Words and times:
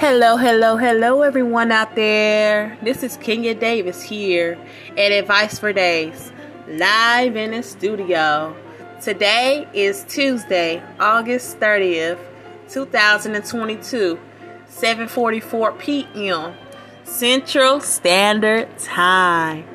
Hello, 0.00 0.38
hello, 0.38 0.78
hello, 0.78 1.20
everyone 1.20 1.70
out 1.70 1.94
there. 1.94 2.78
This 2.82 3.02
is 3.02 3.18
Kenya 3.18 3.54
Davis 3.54 4.00
here 4.00 4.58
at 4.96 5.12
Advice 5.12 5.58
for 5.58 5.74
Days, 5.74 6.32
live 6.66 7.36
in 7.36 7.50
the 7.50 7.62
studio. 7.62 8.56
Today 9.02 9.68
is 9.74 10.06
Tuesday, 10.08 10.82
August 10.98 11.60
30th, 11.60 12.18
2022, 12.70 14.18
7:44 14.70 15.78
p.m. 15.78 16.54
Central 17.04 17.82
Standard 17.82 18.78
Time. 18.78 19.66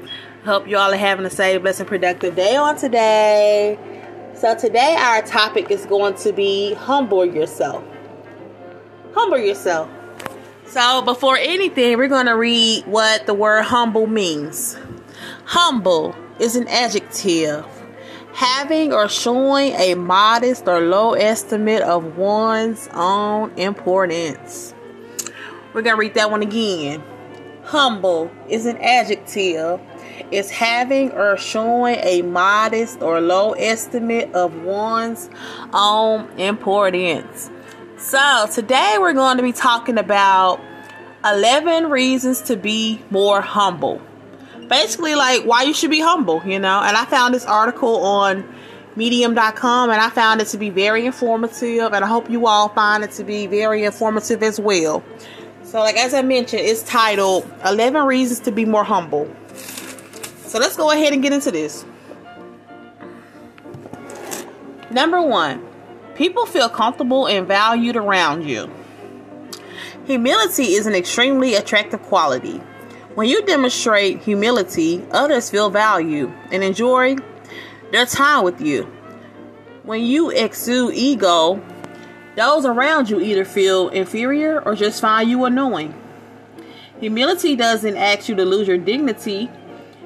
Hope 0.44 0.68
you 0.68 0.76
all 0.76 0.92
are 0.92 0.98
having 0.98 1.28
a 1.28 1.30
safe, 1.30 1.62
blessed, 1.62 1.82
and 1.82 1.90
productive 1.90 2.36
day 2.36 2.56
on 2.56 2.78
today. 2.78 3.78
So 4.34 4.56
today 4.56 4.96
our 4.98 5.22
topic 5.22 5.70
is 5.70 5.86
going 5.86 6.16
to 6.16 6.34
be 6.34 6.74
humble 6.74 7.26
yourself. 7.26 7.84
Humble 9.14 9.38
yourself. 9.38 9.88
So, 10.68 11.02
before 11.02 11.38
anything, 11.38 11.98
we're 11.98 12.08
going 12.08 12.26
to 12.26 12.36
read 12.36 12.86
what 12.86 13.26
the 13.26 13.34
word 13.34 13.64
humble 13.64 14.08
means. 14.08 14.78
Humble 15.46 16.16
is 16.40 16.56
an 16.56 16.68
adjective 16.68 17.66
having 18.36 18.92
or 18.92 19.08
showing 19.08 19.72
a 19.76 19.96
modest 19.96 20.68
or 20.68 20.82
low 20.82 21.14
estimate 21.14 21.82
of 21.82 22.18
one's 22.18 22.90
own 22.94 23.50
importance. 23.58 24.74
We're 25.74 25.82
going 25.82 25.96
to 25.96 26.00
read 26.00 26.16
that 26.16 26.30
one 26.30 26.42
again. 26.42 27.02
Humble 27.64 28.30
is 28.50 28.66
an 28.66 28.78
adjective 28.78 29.80
It's 30.32 30.50
having 30.50 31.12
or 31.12 31.38
showing 31.38 31.96
a 32.02 32.22
modest 32.24 33.02
or 33.02 33.22
low 33.22 33.54
estimate 33.54 34.34
of 34.34 34.64
one's 34.64 35.30
own 35.74 36.30
importance. 36.38 37.50
So, 38.06 38.46
today 38.54 38.98
we're 39.00 39.14
going 39.14 39.38
to 39.38 39.44
be 39.44 39.52
talking 39.52 39.98
about 39.98 40.62
11 41.26 41.90
reasons 41.90 42.40
to 42.44 42.56
be 42.56 43.02
more 43.10 43.42
humble. 43.42 44.00
Basically, 44.70 45.16
like 45.16 45.42
why 45.42 45.64
you 45.64 45.74
should 45.74 45.90
be 45.90 46.02
humble, 46.02 46.40
you 46.46 46.60
know. 46.60 46.84
And 46.84 46.96
I 46.96 47.06
found 47.06 47.34
this 47.34 47.46
article 47.46 47.96
on 48.06 48.48
medium.com 48.96 49.90
and 49.90 50.00
I 50.00 50.12
found 50.12 50.40
it 50.40 50.50
to 50.50 50.60
be 50.60 50.70
very 50.70 51.08
informative, 51.08 51.94
and 51.94 52.06
I 52.06 52.08
hope 52.08 52.30
you 52.30 52.46
all 52.46 52.70
find 52.70 53.04
it 53.04 53.10
to 53.14 53.24
be 53.24 53.48
very 53.48 53.86
informative 53.86 54.44
as 54.44 54.60
well. 54.60 55.04
So, 55.64 55.80
like 55.80 55.98
as 55.98 56.14
I 56.14 56.22
mentioned, 56.22 56.62
it's 56.62 56.84
titled 56.84 57.52
11 57.66 58.06
Reasons 58.06 58.40
to 58.42 58.52
Be 58.52 58.66
More 58.66 58.84
Humble. 58.84 59.36
So, 60.46 60.60
let's 60.60 60.78
go 60.78 60.92
ahead 60.92 61.12
and 61.12 61.24
get 61.24 61.34
into 61.34 61.50
this. 61.50 61.84
Number 64.92 65.24
one, 65.24 65.66
People 66.16 66.46
feel 66.46 66.70
comfortable 66.70 67.28
and 67.28 67.46
valued 67.46 67.98
around 67.98 68.48
you. 68.48 68.72
Humility 70.06 70.74
is 70.74 70.88
an 70.88 70.96
extremely 70.96 71.56
attractive 71.56 72.02
quality. 72.04 72.62
When 73.16 73.28
you 73.28 73.46
demonstrate 73.46 74.22
humility, 74.22 75.06
others 75.12 75.50
feel 75.50 75.70
valued 75.70 76.34
and 76.52 76.64
enjoy 76.64 77.18
their 77.92 78.06
time 78.06 78.46
with 78.46 78.62
you. 78.62 78.84
When 79.84 80.04
you 80.04 80.30
exude 80.30 80.94
ego, 80.96 81.62
those 82.36 82.66
around 82.66 83.10
you 83.10 83.20
either 83.20 83.46
feel 83.46 83.90
inferior 83.90 84.62
or 84.62 84.76
just 84.76 85.02
find 85.02 85.30
you 85.30 85.46
annoying. 85.46 85.94
Humility 87.00 87.56
doesn't 87.56 87.98
ask 87.98 88.30
you 88.30 88.36
to 88.36 88.46
lose 88.46 88.68
your 88.68 88.78
dignity. 88.78 89.50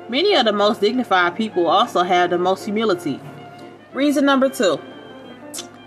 Many 0.09 0.33
of 0.33 0.45
the 0.45 0.53
most 0.53 0.81
dignified 0.81 1.35
people 1.35 1.67
also 1.67 2.01
have 2.01 2.31
the 2.31 2.39
most 2.39 2.65
humility. 2.65 3.19
Reason 3.93 4.25
number 4.25 4.49
two 4.49 4.79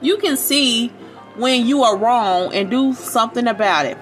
you 0.03 0.19
can 0.19 0.37
see 0.37 0.89
when 1.37 1.67
you 1.67 1.83
are 1.83 1.97
wrong 1.97 2.53
and 2.55 2.71
do 2.71 2.93
something 2.93 3.47
about 3.47 3.87
it. 3.87 3.97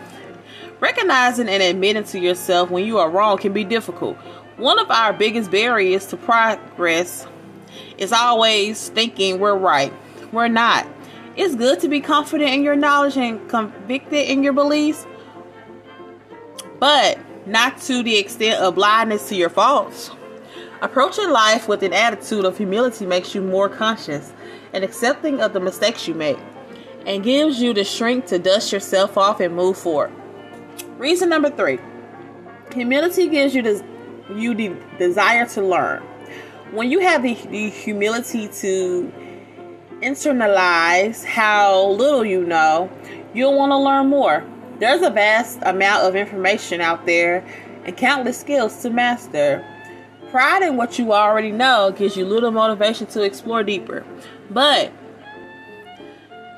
Recognizing 0.80 1.48
and 1.48 1.62
admitting 1.62 2.04
to 2.04 2.18
yourself 2.18 2.70
when 2.70 2.84
you 2.86 2.98
are 2.98 3.10
wrong 3.10 3.38
can 3.38 3.52
be 3.52 3.64
difficult. 3.64 4.16
One 4.56 4.78
of 4.78 4.90
our 4.90 5.12
biggest 5.12 5.50
barriers 5.50 6.06
to 6.06 6.16
progress 6.16 7.26
is 7.98 8.12
always 8.12 8.88
thinking 8.88 9.38
we're 9.38 9.56
right. 9.56 9.92
We're 10.32 10.48
not. 10.48 10.86
It's 11.36 11.54
good 11.54 11.80
to 11.80 11.88
be 11.88 12.00
confident 12.00 12.50
in 12.50 12.62
your 12.62 12.76
knowledge 12.76 13.16
and 13.16 13.48
convicted 13.48 14.28
in 14.28 14.42
your 14.42 14.52
beliefs, 14.52 15.06
but 16.78 17.18
not 17.46 17.78
to 17.82 18.02
the 18.02 18.16
extent 18.16 18.60
of 18.60 18.74
blindness 18.74 19.28
to 19.28 19.36
your 19.36 19.50
faults. 19.50 20.10
Approaching 20.82 21.28
life 21.28 21.68
with 21.68 21.82
an 21.82 21.92
attitude 21.92 22.46
of 22.46 22.56
humility 22.56 23.04
makes 23.04 23.34
you 23.34 23.42
more 23.42 23.68
conscious 23.68 24.32
and 24.72 24.82
accepting 24.82 25.42
of 25.42 25.52
the 25.52 25.60
mistakes 25.60 26.08
you 26.08 26.14
make 26.14 26.38
and 27.04 27.22
gives 27.22 27.60
you 27.60 27.74
the 27.74 27.84
strength 27.84 28.28
to 28.28 28.38
dust 28.38 28.72
yourself 28.72 29.18
off 29.18 29.40
and 29.40 29.54
move 29.54 29.76
forward. 29.76 30.10
Reason 30.96 31.28
number 31.28 31.50
three 31.50 31.78
humility 32.72 33.28
gives 33.28 33.54
you 33.54 33.62
the, 33.62 33.84
you 34.34 34.54
the 34.54 34.74
desire 34.98 35.44
to 35.44 35.60
learn. 35.60 36.02
When 36.70 36.90
you 36.90 37.00
have 37.00 37.22
the, 37.22 37.34
the 37.34 37.68
humility 37.68 38.48
to 38.48 39.12
internalize 40.00 41.24
how 41.24 41.88
little 41.88 42.24
you 42.24 42.44
know, 42.44 42.90
you'll 43.34 43.56
want 43.56 43.70
to 43.72 43.76
learn 43.76 44.06
more. 44.06 44.44
There's 44.78 45.02
a 45.02 45.10
vast 45.10 45.58
amount 45.62 46.04
of 46.04 46.16
information 46.16 46.80
out 46.80 47.04
there 47.04 47.44
and 47.84 47.94
countless 47.98 48.40
skills 48.40 48.80
to 48.82 48.88
master. 48.88 49.66
Pride 50.30 50.62
in 50.62 50.76
what 50.76 50.98
you 50.98 51.12
already 51.12 51.50
know 51.50 51.90
gives 51.90 52.16
you 52.16 52.24
little 52.24 52.52
motivation 52.52 53.06
to 53.08 53.22
explore 53.22 53.64
deeper. 53.64 54.04
But 54.48 54.92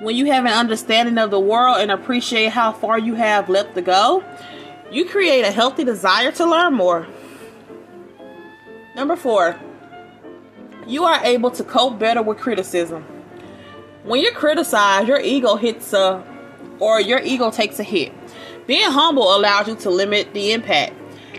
when 0.00 0.14
you 0.14 0.26
have 0.26 0.44
an 0.44 0.52
understanding 0.52 1.16
of 1.16 1.30
the 1.30 1.40
world 1.40 1.78
and 1.78 1.90
appreciate 1.90 2.50
how 2.50 2.72
far 2.72 2.98
you 2.98 3.14
have 3.14 3.48
left 3.48 3.74
to 3.76 3.82
go, 3.82 4.22
you 4.90 5.06
create 5.06 5.46
a 5.46 5.50
healthy 5.50 5.84
desire 5.84 6.32
to 6.32 6.44
learn 6.44 6.74
more. 6.74 7.06
Number 8.94 9.16
four, 9.16 9.58
you 10.86 11.04
are 11.04 11.24
able 11.24 11.50
to 11.52 11.64
cope 11.64 11.98
better 11.98 12.20
with 12.20 12.38
criticism. 12.38 13.04
When 14.04 14.20
you're 14.20 14.32
criticized, 14.32 15.08
your 15.08 15.20
ego 15.20 15.56
hits 15.56 15.94
a, 15.94 16.22
or 16.78 17.00
your 17.00 17.20
ego 17.20 17.50
takes 17.50 17.78
a 17.78 17.84
hit. 17.84 18.12
Being 18.66 18.90
humble 18.90 19.34
allows 19.34 19.68
you 19.68 19.76
to 19.76 19.90
limit 19.90 20.34
the 20.34 20.52
impact. 20.52 20.92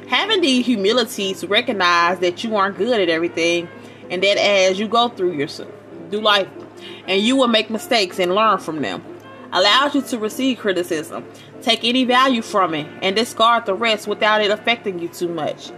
Having 0.08 0.42
the 0.42 0.62
humility 0.62 1.34
to 1.36 1.48
recognize 1.48 2.20
that 2.20 2.44
you 2.44 2.56
aren't 2.56 2.78
good 2.78 3.00
at 3.00 3.10
everything 3.10 3.68
and 4.10 4.24
that 4.24 4.38
as 4.38 4.80
you 4.80 4.88
go 4.88 5.10
through 5.10 5.34
yourself, 5.34 5.72
do 6.10 6.20
life 6.20 6.48
and 7.08 7.22
you 7.22 7.36
will 7.36 7.48
make 7.48 7.70
mistakes 7.70 8.20
and 8.20 8.34
learn 8.34 8.58
from 8.60 8.82
them. 8.82 9.04
Allows 9.52 9.94
you 9.94 10.02
to 10.02 10.18
receive 10.18 10.58
criticism, 10.58 11.26
take 11.62 11.84
any 11.84 12.06
value 12.06 12.42
from 12.42 12.74
it, 12.74 12.88
and 13.02 13.16
discard 13.16 13.66
the 13.66 13.76
rest 13.76 14.08
without 14.08 14.42
it 14.42 14.50
affecting 14.50 14.98
you 15.00 15.08
too 15.08 15.28
much. 15.28 15.72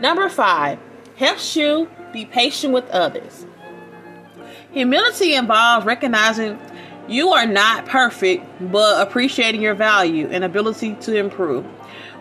Number 0.00 0.28
five, 0.28 0.78
helps 1.16 1.54
you 1.54 1.88
be 2.12 2.24
patient 2.24 2.72
with 2.72 2.88
others. 2.90 3.46
Humility 4.72 5.34
involves 5.34 5.86
recognizing 5.86 6.58
you 7.08 7.30
are 7.30 7.46
not 7.46 7.86
perfect, 7.86 8.46
but 8.72 9.06
appreciating 9.06 9.62
your 9.62 9.74
value 9.74 10.28
and 10.30 10.42
ability 10.44 10.94
to 11.02 11.16
improve. 11.16 11.66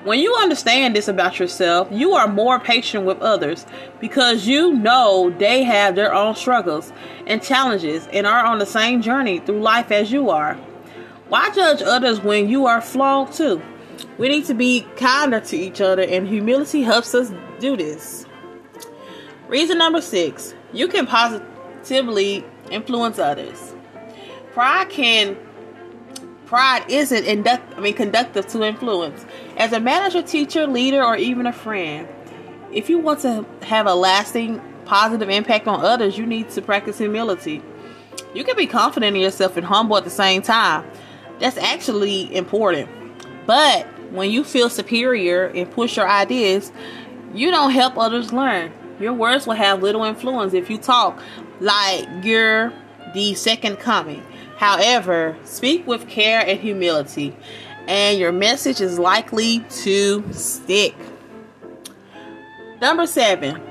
When 0.05 0.19
you 0.19 0.33
understand 0.35 0.95
this 0.95 1.09
about 1.09 1.39
yourself, 1.39 1.89
you 1.91 2.13
are 2.13 2.27
more 2.27 2.57
patient 2.57 3.05
with 3.05 3.21
others 3.21 3.65
because 3.99 4.47
you 4.47 4.73
know 4.73 5.29
they 5.37 5.63
have 5.63 5.95
their 5.95 6.13
own 6.13 6.35
struggles 6.35 6.93
and 7.27 7.43
challenges 7.43 8.07
and 8.13 8.25
are 8.25 8.45
on 8.45 8.59
the 8.59 8.65
same 8.65 9.01
journey 9.01 9.39
through 9.39 9.59
life 9.61 9.91
as 9.91 10.09
you 10.09 10.29
are. 10.29 10.55
Why 11.27 11.51
judge 11.51 11.81
others 11.81 12.21
when 12.21 12.47
you 12.47 12.65
are 12.65 12.79
flawed 12.79 13.33
too? 13.33 13.61
We 14.17 14.29
need 14.29 14.45
to 14.45 14.53
be 14.53 14.87
kinder 14.95 15.41
to 15.41 15.57
each 15.57 15.81
other, 15.81 16.03
and 16.03 16.27
humility 16.27 16.81
helps 16.81 17.13
us 17.13 17.31
do 17.59 17.75
this. 17.75 18.25
Reason 19.49 19.77
number 19.77 20.01
six 20.01 20.53
you 20.71 20.87
can 20.87 21.07
positively 21.07 22.45
influence 22.71 23.19
others. 23.19 23.75
Pride 24.53 24.89
can 24.89 25.37
Pride 26.49 26.83
isn't 26.89 27.25
induct, 27.25 27.77
I 27.77 27.79
mean, 27.79 27.93
conductive 27.93 28.47
to 28.47 28.63
influence. 28.63 29.23
As 29.57 29.71
a 29.71 29.79
manager, 29.79 30.23
teacher, 30.23 30.65
leader, 30.65 31.03
or 31.03 31.15
even 31.15 31.45
a 31.45 31.53
friend, 31.53 32.07
if 32.73 32.89
you 32.89 32.97
want 32.97 33.19
to 33.19 33.45
have 33.61 33.85
a 33.85 33.93
lasting 33.93 34.59
positive 34.85 35.29
impact 35.29 35.67
on 35.67 35.85
others, 35.85 36.17
you 36.17 36.25
need 36.25 36.49
to 36.49 36.63
practice 36.63 36.97
humility. 36.97 37.61
You 38.33 38.43
can 38.43 38.57
be 38.57 38.65
confident 38.65 39.15
in 39.15 39.21
yourself 39.21 39.57
and 39.57 39.65
humble 39.67 39.95
at 39.97 40.05
the 40.05 40.09
same 40.09 40.41
time. 40.41 40.89
That's 41.39 41.57
actually 41.57 42.35
important. 42.35 42.89
But 43.45 43.85
when 44.11 44.31
you 44.31 44.43
feel 44.43 44.71
superior 44.71 45.45
and 45.49 45.69
push 45.69 45.97
your 45.97 46.09
ideas, 46.09 46.71
you 47.31 47.51
don't 47.51 47.69
help 47.69 47.95
others 47.95 48.33
learn. 48.33 48.73
Your 48.99 49.13
words 49.13 49.45
will 49.45 49.53
have 49.53 49.83
little 49.83 50.03
influence 50.03 50.55
if 50.55 50.67
you 50.71 50.79
talk 50.79 51.21
like 51.59 52.07
you're 52.23 52.73
the 53.13 53.35
second 53.35 53.77
coming. 53.77 54.23
However, 54.59 55.37
speak 55.45 55.87
with 55.87 56.09
care 56.09 56.45
and 56.45 56.59
humility, 56.59 57.33
and 57.87 58.19
your 58.19 58.33
message 58.33 58.81
is 58.81 58.99
likely 58.99 59.59
to 59.83 60.33
stick. 60.33 60.93
Number 62.81 63.07
seven, 63.07 63.61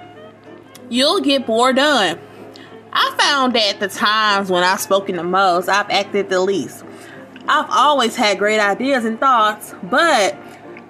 you'll 0.89 1.21
get 1.21 1.47
more 1.47 1.75
done. 1.75 2.19
I 2.91 3.15
found 3.19 3.55
that 3.55 3.81
the 3.81 3.89
times 3.89 4.51
when 4.51 4.65
I've 4.65 4.81
spoken 4.81 5.17
the 5.17 5.25
most, 5.25 5.69
I've 5.69 5.91
acted 5.91 6.31
the 6.31 6.41
least. 6.41 6.83
I've 7.47 7.69
always 7.69 8.17
had 8.17 8.39
great 8.39 8.59
ideas 8.59 9.05
and 9.05 9.21
thoughts, 9.21 9.75
but 9.83 10.39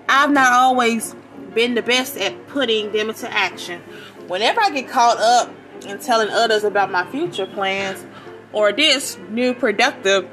I've 0.08 0.30
not 0.30 0.52
always 0.52 1.16
been 1.54 1.74
the 1.74 1.82
best 1.82 2.16
at 2.18 2.46
putting 2.46 2.92
them 2.92 3.08
into 3.08 3.28
action. 3.32 3.80
Whenever 4.28 4.60
I 4.60 4.70
get 4.70 4.88
caught 4.88 5.18
up 5.18 5.52
in 5.88 5.98
telling 5.98 6.28
others 6.30 6.62
about 6.62 6.92
my 6.92 7.04
future 7.10 7.46
plans 7.46 8.06
or 8.52 8.72
this 8.72 9.18
new 9.30 9.54
productive 9.54 10.28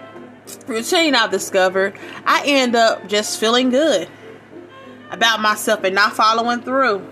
routine 0.67 1.15
I've 1.15 1.31
discovered, 1.31 1.97
I 2.25 2.43
end 2.45 2.75
up 2.75 3.07
just 3.07 3.39
feeling 3.39 3.69
good 3.69 4.07
about 5.11 5.41
myself 5.41 5.83
and 5.83 5.95
not 5.95 6.13
following 6.13 6.61
through. 6.61 7.07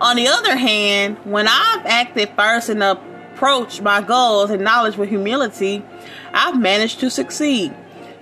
On 0.00 0.16
the 0.16 0.28
other 0.28 0.56
hand, 0.56 1.18
when 1.24 1.46
I've 1.48 1.86
acted 1.86 2.30
first 2.36 2.68
and 2.68 2.82
approached 2.82 3.82
my 3.82 4.00
goals 4.00 4.50
and 4.50 4.62
knowledge 4.62 4.96
with 4.96 5.08
humility, 5.08 5.84
I've 6.32 6.58
managed 6.58 7.00
to 7.00 7.10
succeed. 7.10 7.74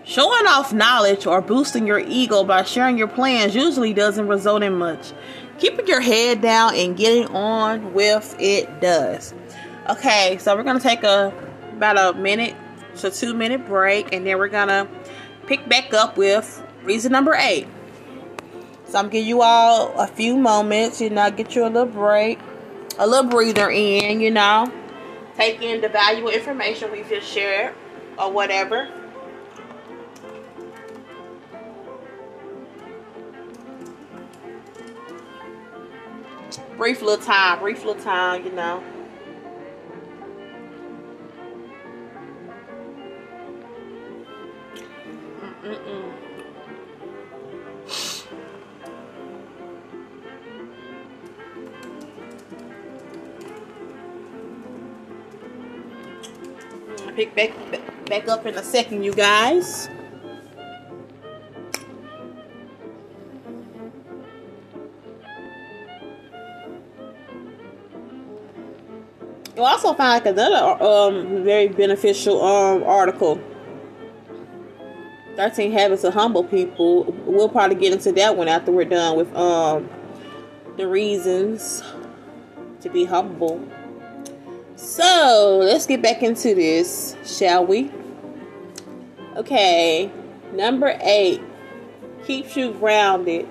Showing 0.05 0.47
off 0.47 0.73
knowledge 0.73 1.27
or 1.27 1.41
boosting 1.41 1.87
your 1.87 2.01
ego 2.01 2.43
by 2.43 2.65
sharing 2.65 2.99
your 2.99 3.09
plans 3.09 3.55
usually 3.55 3.93
doesn't 3.93 4.27
result 4.27 4.63
in 4.63 4.75
much. 4.75 5.13
Keeping 5.59 5.87
your 5.87 6.01
head 6.01 6.41
down 6.41 6.75
and 6.75 6.97
getting 6.97 7.27
on 7.29 7.95
with 7.95 8.35
it 8.41 8.81
does. 8.81 9.33
Okay, 9.89 10.39
so 10.39 10.57
we're 10.57 10.65
gonna 10.65 10.81
take 10.81 11.05
a 11.05 11.33
about 11.83 12.15
a 12.15 12.19
minute 12.19 12.55
to 12.97 13.11
two 13.11 13.35
minute 13.35 13.67
break, 13.67 14.15
and 14.15 14.25
then 14.25 14.39
we're 14.39 14.47
gonna 14.47 14.89
pick 15.47 15.69
back 15.69 15.93
up 15.93 16.17
with 16.17 16.63
reason 16.85 17.11
number 17.11 17.35
eight. 17.35 17.67
So 18.87 18.99
I'm 18.99 19.09
giving 19.09 19.29
you 19.29 19.43
all 19.43 19.93
a 19.99 20.07
few 20.07 20.37
moments, 20.37 21.01
you 21.01 21.11
know, 21.11 21.29
get 21.33 21.57
you 21.57 21.65
a 21.65 21.67
little 21.67 21.87
break, 21.87 22.39
a 22.99 23.07
little 23.07 23.29
breather 23.29 23.69
in, 23.69 24.21
you 24.21 24.31
know, 24.31 24.71
take 25.37 25.61
in 25.61 25.81
the 25.81 25.89
valuable 25.89 26.31
information 26.31 26.93
we 26.93 27.03
just 27.03 27.27
shared 27.27 27.75
or 28.17 28.31
whatever. 28.31 28.89
Brief 36.77 37.03
little 37.03 37.25
time, 37.25 37.59
brief 37.59 37.85
little 37.85 38.01
time, 38.03 38.45
you 38.45 38.53
know. 38.53 38.85
Pick 45.63 45.77
back 57.37 57.53
back 58.07 58.29
up 58.29 58.45
in 58.45 58.57
a 58.57 58.63
second, 58.65 59.05
you 59.05 59.13
guys. 59.13 59.89
You'll 69.55 69.67
also 69.67 69.95
find 69.95 70.25
like 70.25 70.27
another 70.27 70.83
um, 70.83 71.45
very 71.45 71.69
beneficial 71.69 72.43
um, 72.43 72.83
article. 72.83 73.41
13 75.43 75.73
Habits 75.73 76.05
of 76.05 76.15
Humble 76.15 76.45
People. 76.45 77.03
We'll 77.27 77.49
probably 77.49 77.75
get 77.75 77.93
into 77.93 78.13
that 78.13 78.37
one 78.37 78.47
after 78.47 78.71
we're 78.71 78.85
done 78.85 79.17
with 79.17 79.35
um, 79.35 79.91
the 80.77 80.87
reasons 80.87 81.83
to 82.81 82.89
be 82.89 83.05
humble. 83.05 83.61
So 84.77 85.59
let's 85.61 85.85
get 85.87 86.01
back 86.01 86.23
into 86.23 86.55
this, 86.55 87.17
shall 87.27 87.67
we? 87.67 87.91
Okay, 89.35 90.13
number 90.53 90.97
eight 91.01 91.43
keeps 92.25 92.57
you 92.57 92.75
grounded. 92.75 93.49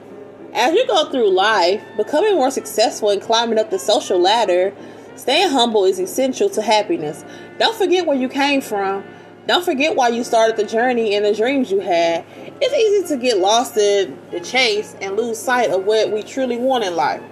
As 0.54 0.74
you 0.74 0.88
go 0.88 1.12
through 1.12 1.32
life, 1.32 1.84
becoming 1.98 2.36
more 2.36 2.52
successful 2.52 3.10
and 3.10 3.22
climbing 3.22 3.60
up 3.60 3.70
the 3.70 3.80
social 3.80 4.18
ladder, 4.18 4.74
staying 5.18 5.50
humble 5.50 5.84
is 5.84 6.00
essential 6.00 6.50
to 6.52 6.62
happiness. 6.62 7.26
Don't 7.60 7.76
forget 7.76 8.06
where 8.06 8.18
you 8.18 8.30
came 8.30 8.62
from. 8.62 9.04
Don't 9.48 9.66
forget 9.66 9.96
why 9.96 10.10
you 10.10 10.24
started 10.24 10.56
the 10.56 10.66
journey 10.66 11.16
and 11.16 11.26
the 11.26 11.34
dreams 11.34 11.72
you 11.72 11.80
had. 11.80 12.24
It's 12.62 12.74
easy 12.74 13.08
to 13.16 13.22
get 13.22 13.40
lost 13.40 13.76
in 13.76 14.18
the 14.30 14.40
chase 14.40 14.96
and 15.02 15.18
lose 15.18 15.40
sight 15.40 15.72
of 15.72 15.86
what 15.86 16.12
we 16.12 16.22
truly 16.22 16.58
want 16.58 16.84
in 16.84 16.96
life. 16.96 17.24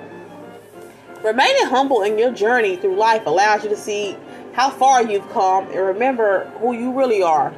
Remaining 1.24 1.68
humble 1.68 2.02
in 2.02 2.18
your 2.18 2.32
journey 2.32 2.78
through 2.78 2.96
life 2.96 3.26
allows 3.28 3.64
you 3.64 3.70
to 3.70 3.78
see 3.78 4.18
how 4.54 4.72
far 4.72 5.04
you've 5.04 5.30
come 5.30 5.68
and 5.68 5.80
remember 5.80 6.46
who 6.60 6.74
you 6.74 6.98
really 6.98 7.22
are. 7.22 7.54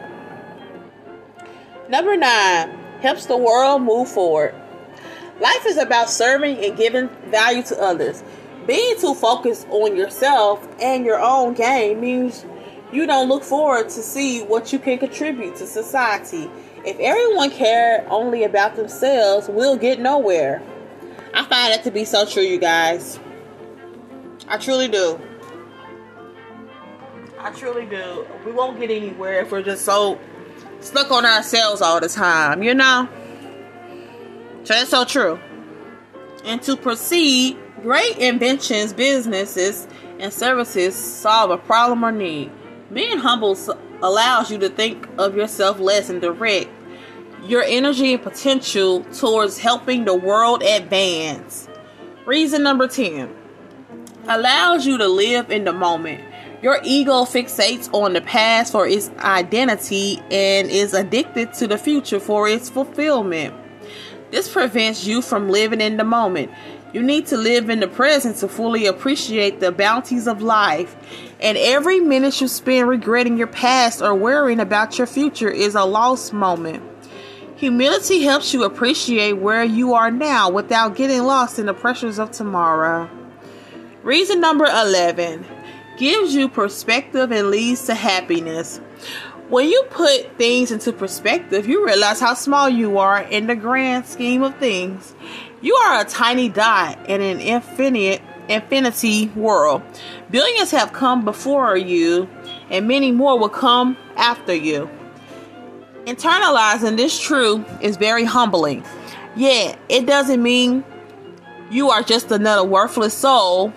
Number 1.88 2.18
nine 2.18 2.70
helps 3.02 3.28
the 3.28 3.38
world 3.38 3.82
move 3.84 4.10
forward. 4.10 4.54
Life 5.40 5.66
is 5.66 5.78
about 5.78 6.10
serving 6.10 6.64
and 6.64 6.76
giving 6.76 7.08
value 7.30 7.64
to 7.64 7.82
others. 7.82 8.24
Being 8.68 9.00
too 9.00 9.16
focused 9.16 9.68
on 9.70 9.96
yourself 9.96 10.68
and 10.82 11.06
your 11.06 11.20
own 11.20 11.54
game 11.54 12.02
means 12.02 12.46
you 12.92 13.08
don't 13.08 13.30
look 13.30 13.44
forward 13.44 13.90
to 13.90 14.02
see 14.02 14.44
what 14.44 14.74
you 14.74 14.80
can 14.80 14.98
contribute 14.98 15.56
to 15.58 15.66
society. 15.66 16.50
If 16.86 16.98
everyone 17.00 17.52
cared 17.52 18.06
only 18.10 18.44
about 18.44 18.76
themselves, 18.76 19.48
we'll 19.48 19.78
get 19.78 20.00
nowhere. 20.00 20.62
I 21.34 21.46
find 21.46 21.74
that 21.74 21.84
to 21.86 21.92
be 21.92 22.06
so 22.06 22.26
true, 22.26 22.44
you 22.44 22.58
guys. 22.58 23.20
I 24.48 24.58
truly 24.58 24.88
do. 24.88 25.20
I 27.40 27.52
truly 27.52 27.86
do. 27.86 28.28
We 28.46 28.52
won't 28.52 28.80
get 28.80 28.92
anywhere 28.92 29.42
if 29.42 29.52
we're 29.52 29.64
just 29.64 29.86
so 29.86 30.20
stuck 30.82 31.12
on 31.12 31.26
ourselves 31.26 31.82
all 31.82 32.00
the 32.00 32.10
time, 32.10 32.62
you 32.62 32.74
know? 32.74 33.08
So 34.64 34.74
that's 34.74 34.90
so 34.90 35.06
true. 35.06 35.40
And 36.44 36.62
to 36.64 36.76
proceed, 36.76 37.58
great 37.82 38.18
inventions, 38.18 38.94
businesses, 38.94 39.88
and 40.20 40.34
services 40.34 40.96
solve 40.96 41.52
a 41.52 41.58
problem 41.58 42.04
or 42.04 42.12
need. 42.12 42.52
Being 42.94 43.20
humble 43.20 43.58
allows 44.04 44.52
you 44.52 44.58
to 44.60 44.70
think 44.70 45.08
of 45.18 45.36
yourself 45.36 45.80
less 45.80 46.10
and 46.10 46.20
direct 46.20 46.70
your 47.44 47.64
energy 47.64 48.14
and 48.14 48.22
potential 48.22 49.04
towards 49.06 49.58
helping 49.58 50.06
the 50.06 50.16
world 50.16 50.62
advance. 50.62 51.68
Reason 52.26 52.62
number 52.62 52.88
10 52.88 53.34
allows 54.28 54.86
you 54.86 54.98
to 54.98 55.08
live 55.08 55.50
in 55.50 55.64
the 55.64 55.74
moment. 55.74 56.24
Your 56.62 56.80
ego 56.84 57.24
fixates 57.24 57.92
on 57.94 58.14
the 58.14 58.22
past 58.22 58.72
for 58.72 58.86
its 58.86 59.10
identity 59.20 60.22
and 60.30 60.70
is 60.70 60.94
addicted 60.94 61.54
to 61.54 61.68
the 61.68 61.78
future 61.78 62.20
for 62.20 62.48
its 62.48 62.70
fulfillment. 62.70 63.56
This 64.30 64.52
prevents 64.52 65.08
you 65.08 65.22
from 65.22 65.50
living 65.50 65.82
in 65.82 65.98
the 65.98 66.04
moment. 66.04 66.52
You 66.94 67.02
need 67.02 67.26
to 67.28 67.38
live 67.38 67.70
in 67.70 67.80
the 67.80 67.88
present 67.88 68.38
to 68.38 68.48
fully 68.48 68.86
appreciate 68.86 69.60
the 69.60 69.72
bounties 69.72 70.28
of 70.28 70.42
life. 70.42 70.96
And 71.42 71.58
every 71.58 72.00
minute 72.00 72.40
you 72.40 72.48
spend 72.48 72.88
regretting 72.88 73.38
your 73.38 73.48
past 73.48 74.02
or 74.02 74.14
worrying 74.14 74.60
about 74.60 74.98
your 74.98 75.08
future 75.08 75.50
is 75.50 75.74
a 75.74 75.84
lost 75.84 76.34
moment. 76.34 76.84
Humility 77.56 78.22
helps 78.22 78.54
you 78.54 78.64
appreciate 78.64 79.34
where 79.34 79.64
you 79.64 79.94
are 79.94 80.12
now 80.12 80.50
without 80.50 80.96
getting 80.96 81.24
lost 81.24 81.58
in 81.58 81.66
the 81.66 81.74
pressures 81.74 82.20
of 82.20 82.32
tomorrow. 82.32 83.10
Reason 84.04 84.40
number 84.40 84.66
11 84.66 85.46
gives 85.98 86.34
you 86.34 86.50
perspective 86.50 87.32
and 87.32 87.50
leads 87.50 87.86
to 87.86 87.96
happiness. 87.96 88.80
When 89.50 89.68
you 89.68 89.84
put 89.90 90.38
things 90.38 90.72
into 90.72 90.94
perspective, 90.94 91.68
you 91.68 91.86
realize 91.86 92.20
how 92.20 92.36
small 92.36 92.70
you 92.70 92.98
are 92.98 93.22
in 93.22 93.48
the 93.48 93.56
grand 93.56 94.06
scheme 94.06 94.44
of 94.44 94.56
things. 94.58 95.14
You 95.62 95.76
are 95.76 96.02
a 96.02 96.06
tiny 96.06 96.50
dot 96.50 96.98
in 97.10 97.22
an 97.22 97.40
infinite 97.40 98.22
infinity 98.52 99.28
world. 99.30 99.82
Billions 100.30 100.72
have 100.72 100.94
come 100.94 101.26
before 101.26 101.78
you, 101.78 102.30
and 102.70 102.88
many 102.88 103.12
more 103.12 103.40
will 103.40 103.50
come 103.50 103.98
after 104.16 104.54
you. 104.54 104.90
Internalizing 106.06 106.98
this 106.98 107.20
truth 107.20 107.66
is 107.82 107.98
very 107.98 108.26
humbling. 108.26 108.84
Yet, 109.36 109.80
it 109.88 110.06
doesn't 110.06 110.42
mean 110.42 110.84
you 111.70 111.90
are 111.90 112.04
just 112.04 112.32
another 112.32 112.68
worthless 112.68 113.14
soul 113.14 113.72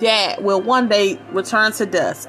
that 0.00 0.42
will 0.42 0.60
one 0.60 0.88
day 0.88 1.18
return 1.32 1.72
to 1.72 1.86
dust. 1.86 2.28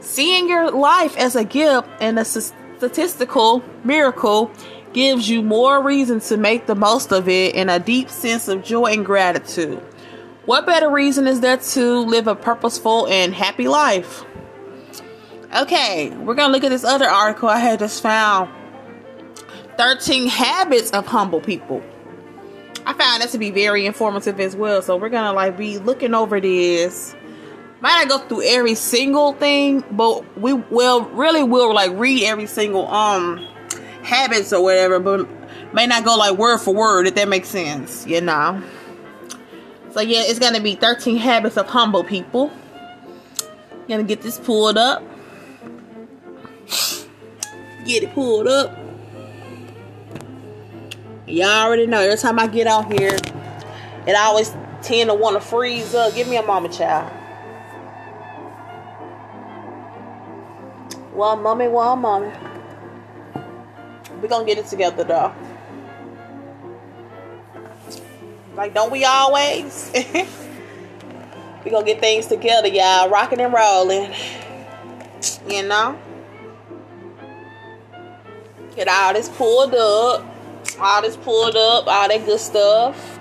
Seeing 0.00 0.48
your 0.48 0.70
life 0.70 1.16
as 1.16 1.36
a 1.36 1.44
gift 1.44 1.88
and 2.00 2.18
a 2.18 2.24
statistical 2.24 3.62
miracle 3.84 4.50
gives 4.92 5.28
you 5.28 5.42
more 5.42 5.82
reason 5.82 6.18
to 6.20 6.36
make 6.36 6.66
the 6.66 6.74
most 6.74 7.12
of 7.12 7.28
it 7.28 7.54
and 7.54 7.70
a 7.70 7.78
deep 7.78 8.08
sense 8.08 8.48
of 8.48 8.64
joy 8.64 8.86
and 8.86 9.04
gratitude. 9.04 9.80
What 10.48 10.64
better 10.64 10.88
reason 10.88 11.26
is 11.26 11.40
there 11.42 11.58
to 11.58 11.98
live 12.06 12.26
a 12.26 12.34
purposeful 12.34 13.06
and 13.08 13.34
happy 13.34 13.68
life? 13.68 14.24
Okay, 15.54 16.08
we're 16.08 16.34
going 16.34 16.48
to 16.48 16.52
look 16.52 16.64
at 16.64 16.70
this 16.70 16.84
other 16.84 17.04
article 17.04 17.50
I 17.50 17.58
had 17.58 17.80
just 17.80 18.02
found 18.02 18.50
13 19.76 20.26
Habits 20.26 20.90
of 20.92 21.06
Humble 21.06 21.42
People. 21.42 21.82
I 22.86 22.94
found 22.94 23.20
that 23.20 23.28
to 23.32 23.38
be 23.38 23.50
very 23.50 23.84
informative 23.84 24.40
as 24.40 24.56
well. 24.56 24.80
So 24.80 24.96
we're 24.96 25.10
gonna 25.10 25.34
like 25.34 25.58
be 25.58 25.76
looking 25.76 26.14
over 26.14 26.40
this. 26.40 27.14
Might 27.82 28.06
not 28.06 28.08
go 28.08 28.26
through 28.26 28.44
every 28.44 28.74
single 28.74 29.34
thing, 29.34 29.84
but 29.90 30.38
we 30.38 30.54
will 30.54 31.02
really 31.10 31.42
will 31.42 31.74
like 31.74 31.92
read 31.92 32.24
every 32.24 32.46
single 32.46 32.88
um 32.88 33.46
habits 34.02 34.54
or 34.54 34.62
whatever, 34.62 34.98
but 34.98 35.28
may 35.74 35.86
not 35.86 36.06
go 36.06 36.16
like 36.16 36.38
word 36.38 36.58
for 36.58 36.72
word 36.72 37.06
if 37.06 37.16
that 37.16 37.28
makes 37.28 37.48
sense, 37.48 38.06
you 38.06 38.22
know. 38.22 38.62
So 39.98 40.02
yeah, 40.02 40.22
it's 40.26 40.38
gonna 40.38 40.60
be 40.60 40.76
13 40.76 41.16
habits 41.16 41.56
of 41.56 41.66
humble 41.66 42.04
people. 42.04 42.52
Gonna 43.88 44.04
get 44.04 44.22
this 44.22 44.38
pulled 44.38 44.78
up. 44.78 45.02
Get 47.84 48.04
it 48.04 48.14
pulled 48.14 48.46
up. 48.46 48.78
Y'all 51.26 51.66
already 51.66 51.88
know 51.88 51.98
every 51.98 52.16
time 52.16 52.38
I 52.38 52.46
get 52.46 52.68
out 52.68 52.92
here, 52.92 53.18
it 54.06 54.14
always 54.14 54.54
tend 54.82 55.10
to 55.10 55.14
want 55.14 55.34
to 55.34 55.40
freeze 55.40 55.92
up. 55.96 56.14
Give 56.14 56.28
me 56.28 56.36
a 56.36 56.42
mama 56.44 56.68
child. 56.68 57.10
One 61.12 61.42
mommy, 61.42 61.66
one 61.66 62.00
mommy. 62.00 62.30
We're 64.22 64.28
gonna 64.28 64.46
get 64.46 64.58
it 64.58 64.66
together 64.66 65.02
though. 65.02 65.34
Like, 68.58 68.74
don't 68.74 68.90
we 68.90 69.04
always? 69.04 69.92
we 71.64 71.70
gonna 71.70 71.86
get 71.86 72.00
things 72.00 72.26
together, 72.26 72.66
y'all. 72.66 73.08
Rocking 73.08 73.40
and 73.40 73.54
rolling. 73.54 74.12
You 75.48 75.62
know? 75.62 75.96
Get 78.74 78.88
all 78.88 79.12
this 79.12 79.28
pulled 79.28 79.76
up. 79.76 80.26
All 80.80 81.02
this 81.02 81.16
pulled 81.18 81.54
up. 81.54 81.86
All 81.86 82.08
that 82.08 82.26
good 82.26 82.40
stuff. 82.40 83.20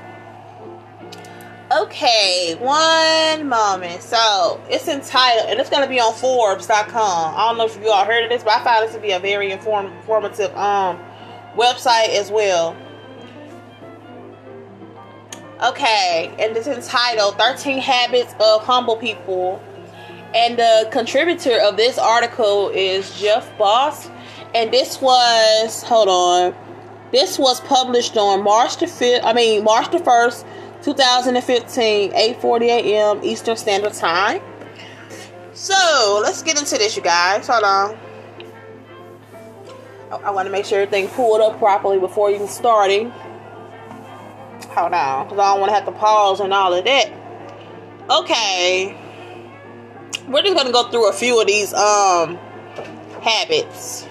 Okay, 1.71 2.55
one 2.59 3.47
moment. 3.47 4.01
So 4.01 4.59
it's 4.71 4.87
entitled, 4.87 5.51
and 5.51 5.59
it's 5.59 5.69
gonna 5.69 5.87
be 5.87 5.99
on 5.99 6.15
Forbes.com. 6.15 7.35
I 7.35 7.47
don't 7.47 7.59
know 7.59 7.65
if 7.65 7.77
you 7.79 7.91
all 7.91 8.05
heard 8.05 8.23
of 8.23 8.31
this, 8.31 8.43
but 8.43 8.53
I 8.53 8.63
found 8.63 8.87
this 8.87 8.95
to 8.95 8.99
be 8.99 9.11
a 9.11 9.19
very 9.19 9.51
inform, 9.51 9.85
informative 9.85 10.49
um 10.57 10.99
website 11.55 12.09
as 12.15 12.31
well. 12.31 12.75
Okay, 15.63 16.31
and 16.37 16.55
it's 16.55 16.67
entitled 16.67 17.35
13 17.39 17.79
Habits 17.79 18.35
of 18.39 18.63
Humble 18.63 18.95
People. 18.95 19.59
And 20.35 20.59
the 20.59 20.87
contributor 20.91 21.59
of 21.59 21.77
this 21.77 21.97
article 21.97 22.69
is 22.69 23.19
Jeff 23.19 23.57
Boss. 23.57 24.07
And 24.53 24.71
this 24.71 25.01
was, 25.01 25.81
hold 25.81 26.09
on, 26.09 26.55
this 27.11 27.39
was 27.39 27.59
published 27.61 28.17
on 28.17 28.43
March 28.43 28.77
the 28.77 28.85
5th, 28.85 29.21
I 29.23 29.33
mean, 29.33 29.63
March 29.63 29.89
the 29.91 29.97
1st, 29.97 30.45
2015, 30.83 32.11
8:40 32.11 32.61
a.m. 32.67 33.23
Eastern 33.23 33.57
Standard 33.57 33.93
Time. 33.93 34.41
So 35.53 36.19
let's 36.21 36.43
get 36.43 36.59
into 36.59 36.77
this, 36.77 36.95
you 36.95 37.01
guys. 37.01 37.47
Hold 37.47 37.63
on. 37.63 37.97
I, 40.11 40.15
I 40.17 40.29
want 40.29 40.45
to 40.45 40.51
make 40.51 40.65
sure 40.65 40.81
everything 40.81 41.07
pulled 41.09 41.41
up 41.41 41.57
properly 41.57 41.99
before 41.99 42.29
even 42.29 42.47
starting. 42.47 43.11
Hold 44.77 44.93
on, 44.93 45.25
because 45.25 45.39
I 45.39 45.51
don't 45.53 45.59
want 45.59 45.69
to 45.71 45.73
have 45.73 45.85
to 45.85 45.91
pause 45.91 46.39
and 46.39 46.53
all 46.53 46.71
of 46.71 46.85
that. 46.85 47.11
Okay. 48.11 48.95
We're 50.27 50.43
just 50.43 50.55
gonna 50.55 50.71
go 50.71 50.87
through 50.91 51.09
a 51.09 51.13
few 51.13 51.41
of 51.41 51.47
these 51.47 51.73
um 51.73 52.37
habits. 53.23 54.07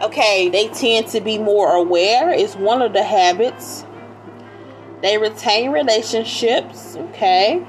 Okay, 0.00 0.48
they 0.48 0.68
tend 0.68 1.08
to 1.08 1.20
be 1.20 1.36
more 1.36 1.74
aware, 1.76 2.30
It's 2.30 2.56
one 2.56 2.80
of 2.80 2.94
the 2.94 3.02
habits. 3.02 3.84
They 5.02 5.18
retain 5.18 5.70
relationships, 5.70 6.96
okay? 6.96 7.62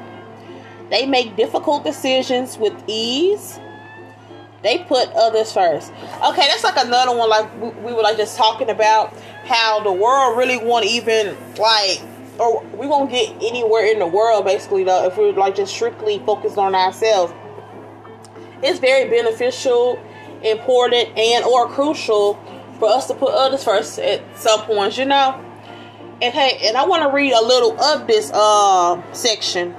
They 0.89 1.05
make 1.05 1.35
difficult 1.35 1.83
decisions 1.83 2.57
with 2.57 2.81
ease. 2.87 3.59
They 4.63 4.79
put 4.79 5.09
others 5.09 5.51
first. 5.51 5.91
Okay, 5.91 6.47
that's 6.47 6.63
like 6.63 6.77
another 6.77 7.15
one 7.15 7.29
like 7.29 7.61
we, 7.61 7.69
we 7.69 7.93
were 7.93 8.01
like 8.01 8.15
just 8.15 8.37
talking 8.37 8.69
about 8.69 9.13
how 9.43 9.83
the 9.83 9.91
world 9.91 10.37
really 10.37 10.57
won't 10.57 10.85
even 10.85 11.35
like 11.57 12.01
or 12.39 12.63
we 12.77 12.87
won't 12.87 13.11
get 13.11 13.29
anywhere 13.43 13.85
in 13.85 13.99
the 13.99 14.07
world 14.07 14.45
basically 14.45 14.85
though 14.85 15.05
if 15.05 15.17
we're 15.17 15.33
like 15.33 15.55
just 15.55 15.73
strictly 15.73 16.19
focused 16.19 16.57
on 16.57 16.75
ourselves. 16.75 17.33
It's 18.61 18.79
very 18.79 19.09
beneficial 19.09 20.01
important 20.41 21.17
and 21.17 21.43
or 21.43 21.67
crucial 21.67 22.35
for 22.79 22.89
us 22.89 23.07
to 23.07 23.13
put 23.13 23.33
others 23.33 23.65
first 23.65 23.99
at 23.99 24.21
some 24.37 24.61
points 24.61 24.97
you 24.97 25.05
know? 25.05 25.43
And 26.21 26.33
hey 26.33 26.59
and 26.63 26.77
i 26.77 26.85
want 26.85 27.03
to 27.03 27.09
read 27.09 27.33
a 27.33 27.41
little 27.41 27.79
of 27.81 28.07
this 28.07 28.31
uh, 28.33 29.01
section 29.11 29.75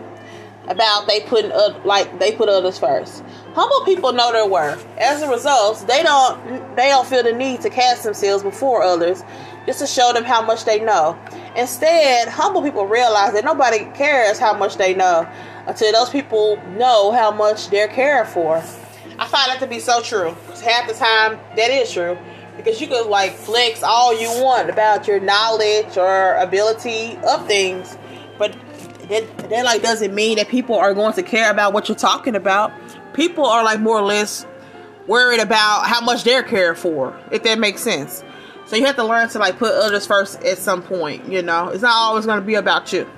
about 0.68 1.06
they 1.06 1.20
putting 1.20 1.52
uh, 1.52 1.80
like 1.86 2.18
they 2.18 2.32
put 2.32 2.50
others 2.50 2.78
first 2.78 3.23
humble 3.54 3.84
people 3.84 4.12
know 4.12 4.32
their 4.32 4.46
worth 4.46 4.86
as 4.98 5.22
a 5.22 5.28
result 5.28 5.84
they 5.86 6.02
don't 6.02 6.76
they 6.76 6.88
don't 6.88 7.06
feel 7.06 7.22
the 7.22 7.32
need 7.32 7.60
to 7.60 7.70
cast 7.70 8.02
themselves 8.04 8.42
before 8.42 8.82
others 8.82 9.22
just 9.66 9.78
to 9.78 9.86
show 9.86 10.12
them 10.12 10.24
how 10.24 10.42
much 10.42 10.64
they 10.64 10.80
know. 10.80 11.18
Instead, 11.56 12.28
humble 12.28 12.62
people 12.62 12.86
realize 12.86 13.32
that 13.32 13.44
nobody 13.44 13.84
cares 13.96 14.38
how 14.38 14.56
much 14.56 14.76
they 14.76 14.94
know 14.94 15.28
until 15.66 15.92
those 15.92 16.10
people 16.10 16.56
know 16.76 17.12
how 17.12 17.30
much 17.30 17.68
they're 17.70 17.88
cared 17.88 18.28
for. 18.28 18.56
I 19.18 19.26
find 19.26 19.48
that 19.48 19.58
to 19.60 19.66
be 19.66 19.78
so 19.78 20.02
true. 20.02 20.36
Half 20.62 20.88
the 20.88 20.94
time, 20.94 21.38
that 21.56 21.70
is 21.70 21.92
true. 21.92 22.18
Because 22.56 22.80
you 22.80 22.86
could 22.86 23.06
like 23.06 23.32
flex 23.32 23.82
all 23.82 24.18
you 24.18 24.28
want 24.42 24.70
about 24.70 25.06
your 25.06 25.20
knowledge 25.20 25.96
or 25.96 26.34
ability 26.36 27.18
of 27.26 27.46
things, 27.46 27.96
but 28.38 28.52
that, 29.08 29.50
that 29.50 29.64
like 29.64 29.82
doesn't 29.82 30.14
mean 30.14 30.36
that 30.38 30.48
people 30.48 30.76
are 30.76 30.94
going 30.94 31.12
to 31.14 31.22
care 31.22 31.50
about 31.50 31.72
what 31.72 31.88
you're 31.88 31.96
talking 31.96 32.34
about. 32.34 32.72
People 33.14 33.46
are 33.46 33.64
like 33.64 33.80
more 33.80 33.98
or 33.98 34.02
less 34.02 34.44
worried 35.06 35.40
about 35.40 35.86
how 35.86 36.00
much 36.00 36.24
they're 36.24 36.42
cared 36.42 36.78
for, 36.78 37.18
if 37.30 37.42
that 37.44 37.58
makes 37.58 37.82
sense. 37.82 38.24
So 38.66 38.76
you 38.76 38.86
have 38.86 38.96
to 38.96 39.04
learn 39.04 39.28
to 39.30 39.38
like 39.38 39.58
put 39.58 39.72
others 39.72 40.06
first 40.06 40.42
at 40.42 40.58
some 40.58 40.82
point, 40.82 41.30
you 41.30 41.42
know. 41.42 41.68
It's 41.68 41.82
not 41.82 41.94
always 41.94 42.26
going 42.26 42.40
to 42.40 42.46
be 42.46 42.54
about 42.54 42.92
you. 42.92 43.08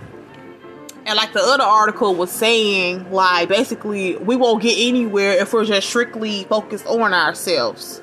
And 1.07 1.17
like 1.17 1.33
the 1.33 1.41
other 1.41 1.63
article 1.63 2.15
was 2.17 2.33
saying, 2.33 3.13
like 3.13 3.49
basically 3.49 4.17
we 4.17 4.35
won't 4.35 4.63
get 4.63 4.77
anywhere 4.77 5.33
if 5.33 5.53
we're 5.53 5.65
just 5.65 5.89
strictly 5.89 6.45
focused 6.45 6.87
on 6.87 7.15
ourselves. 7.15 8.03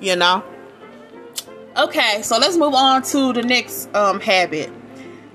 You 0.00 0.16
know? 0.16 0.44
Okay, 1.78 2.20
so 2.22 2.38
let's 2.38 2.56
move 2.56 2.74
on 2.74 3.02
to 3.04 3.32
the 3.32 3.42
next 3.42 3.94
um 3.94 4.20
habit. 4.20 4.70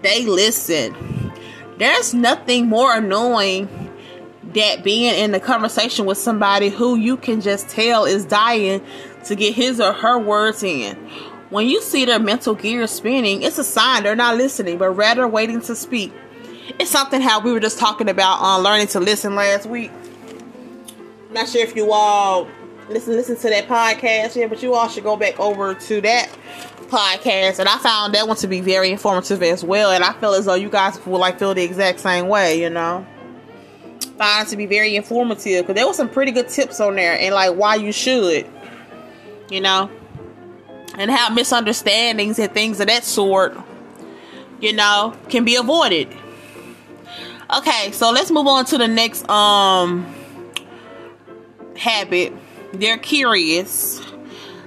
They 0.03 0.25
listen. 0.25 1.33
There's 1.77 2.13
nothing 2.13 2.67
more 2.67 2.95
annoying 2.95 3.80
that 4.43 4.83
being 4.83 5.13
in 5.15 5.31
the 5.31 5.39
conversation 5.39 6.05
with 6.05 6.17
somebody 6.17 6.69
who 6.69 6.95
you 6.95 7.17
can 7.17 7.41
just 7.41 7.69
tell 7.69 8.05
is 8.05 8.25
dying 8.25 8.83
to 9.25 9.35
get 9.35 9.53
his 9.53 9.79
or 9.79 9.93
her 9.93 10.17
words 10.17 10.63
in 10.63 10.97
when 11.51 11.67
you 11.67 11.81
see 11.81 12.05
their 12.05 12.19
mental 12.19 12.55
gears 12.55 12.91
spinning, 12.91 13.43
it's 13.43 13.57
a 13.57 13.63
sign 13.63 14.03
they're 14.03 14.15
not 14.15 14.37
listening, 14.37 14.77
but 14.77 14.89
rather 14.91 15.27
waiting 15.27 15.59
to 15.61 15.75
speak. 15.75 16.11
It's 16.79 16.89
something 16.89 17.21
how 17.21 17.41
we 17.41 17.51
were 17.51 17.59
just 17.59 17.77
talking 17.77 18.09
about 18.09 18.39
on 18.39 18.61
uh, 18.61 18.63
learning 18.63 18.87
to 18.87 19.01
listen 19.01 19.35
last 19.35 19.65
week. 19.65 19.91
not 21.29 21.49
sure 21.49 21.61
if 21.61 21.75
you 21.75 21.91
all 21.91 22.47
listen 22.89 23.13
listen 23.13 23.35
to 23.35 23.49
that 23.49 23.67
podcast 23.67 24.35
yet, 24.37 24.49
but 24.49 24.63
you 24.63 24.73
all 24.73 24.87
should 24.87 25.03
go 25.03 25.17
back 25.17 25.37
over 25.39 25.75
to 25.75 26.01
that 26.01 26.29
podcast. 26.87 27.59
And 27.59 27.67
I 27.67 27.77
found 27.79 28.15
that 28.15 28.27
one 28.27 28.37
to 28.37 28.47
be 28.47 28.61
very 28.61 28.89
informative 28.89 29.43
as 29.43 29.61
well. 29.61 29.91
And 29.91 30.05
I 30.05 30.13
feel 30.13 30.33
as 30.33 30.45
though 30.45 30.55
you 30.55 30.69
guys 30.69 31.05
will 31.05 31.19
like 31.19 31.37
feel 31.37 31.53
the 31.53 31.63
exact 31.63 31.99
same 31.99 32.29
way, 32.29 32.61
you 32.61 32.69
know. 32.69 33.05
Find 34.21 34.47
to 34.49 34.55
be 34.55 34.67
very 34.67 34.95
informative 34.95 35.63
because 35.63 35.75
there 35.75 35.87
was 35.87 35.97
some 35.97 36.09
pretty 36.09 36.31
good 36.31 36.47
tips 36.47 36.79
on 36.79 36.95
there 36.95 37.17
and 37.19 37.33
like 37.33 37.55
why 37.55 37.75
you 37.75 37.91
should, 37.91 38.45
you 39.49 39.61
know 39.61 39.89
and 40.97 41.09
how 41.09 41.29
misunderstandings 41.29 42.39
and 42.39 42.51
things 42.53 42.79
of 42.79 42.87
that 42.87 43.03
sort, 43.03 43.55
you 44.59 44.73
know, 44.73 45.15
can 45.29 45.45
be 45.45 45.55
avoided. 45.55 46.07
Okay, 47.55 47.91
so 47.91 48.11
let's 48.11 48.31
move 48.31 48.47
on 48.47 48.65
to 48.65 48.77
the 48.77 48.87
next 48.87 49.27
um 49.29 50.13
habit. 51.75 52.33
They're 52.73 52.97
curious. 52.97 54.01